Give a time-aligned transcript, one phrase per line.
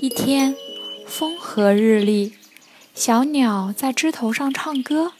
[0.00, 0.56] 一天，
[1.06, 2.32] 风和日丽，
[2.92, 5.12] 小鸟在枝头上唱歌，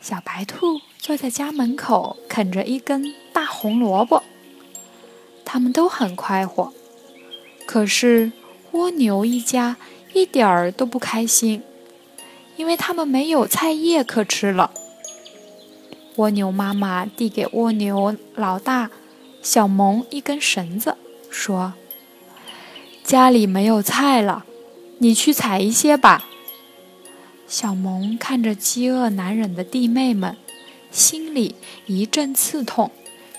[0.00, 4.22] 小白兔坐在家门口啃着一根大红萝卜。
[5.44, 6.72] 它们都很快活，
[7.66, 8.32] 可是
[8.72, 9.76] 蜗牛一家
[10.14, 11.62] 一点儿都不开心，
[12.56, 14.72] 因为他们没有菜叶可吃了。
[16.20, 18.90] 蜗牛妈妈递给蜗牛老大
[19.40, 20.98] 小萌一根绳子，
[21.30, 21.72] 说。
[23.02, 24.44] 家里没有菜了，
[24.98, 26.26] 你去采一些吧。
[27.48, 30.36] 小萌看着饥饿难忍的弟妹们，
[30.90, 31.54] 心里
[31.86, 32.90] 一阵刺痛，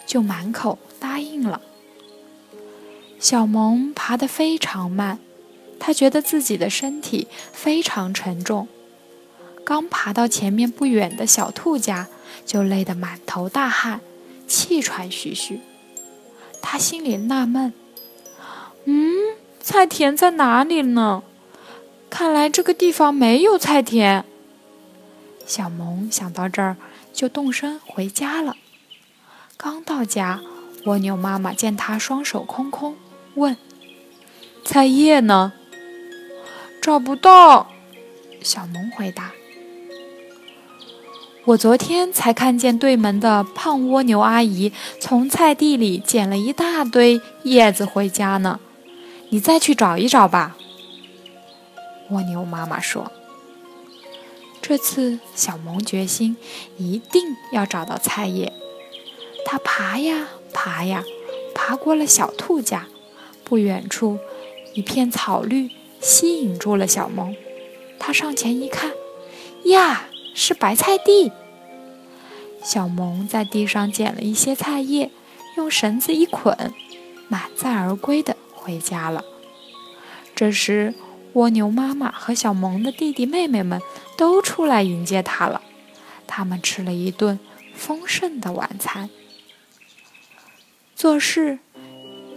[0.08, 1.62] 就满口答应了。
[3.20, 5.20] 小萌爬得非常慢，
[5.80, 8.68] 他觉得自己的身体非常沉重。
[9.64, 12.08] 刚爬到前面不远的小兔家，
[12.46, 14.02] 就累得满头大汗，
[14.48, 15.62] 气喘吁吁。
[16.62, 17.74] 他心里纳闷
[18.86, 21.22] ：“嗯。”菜田在哪里呢？
[22.10, 24.26] 看来这个地方没有菜田。
[25.46, 26.78] 小萌想到这儿，
[27.14, 28.56] 就动身回家了。
[29.58, 30.42] 刚到家，
[30.86, 32.98] 蜗牛妈妈见他双手空空，
[33.36, 33.56] 问
[34.66, 35.54] ：“菜叶呢
[36.82, 37.70] ？”“找不到。”
[38.42, 39.32] 小萌回答。
[41.46, 48.60] “我昨天才看见对门的胖蜗牛阿姨从菜地里捡了一大堆叶子回家呢。”
[49.34, 50.58] 你再去找一找吧，
[52.10, 53.10] 蜗牛妈妈说。
[54.62, 56.36] 这次小萌决心
[56.78, 58.52] 一定要找到菜叶。
[59.46, 61.04] 它爬呀爬呀，
[61.56, 62.88] 爬过了小兔家，
[63.46, 64.20] 不远处
[64.74, 65.72] 一片草绿
[66.02, 67.34] 吸引住了小萌。
[67.98, 68.92] 它上前一看，
[69.64, 71.32] 呀，是白菜地。
[72.64, 75.10] 小萌在地上捡了一些菜叶，
[75.58, 76.74] 用绳子一捆，
[77.28, 78.36] 满载而归的。
[78.64, 79.26] 回家了。
[80.36, 80.94] 这时，
[81.34, 83.82] 蜗牛妈妈和小萌的弟弟妹妹们
[84.16, 85.64] 都出来迎接他了。
[86.28, 87.40] 他们吃了一顿
[87.74, 89.10] 丰盛的晚餐。
[90.96, 91.58] 做事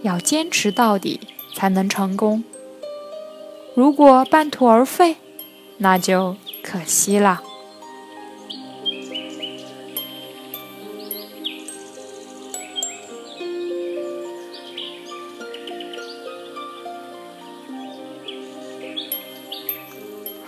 [0.01, 1.19] 要坚持到底，
[1.53, 2.43] 才能成功。
[3.75, 5.17] 如果半途而废，
[5.77, 7.43] 那就可惜了。